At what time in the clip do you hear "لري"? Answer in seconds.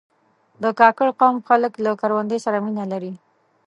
2.93-3.13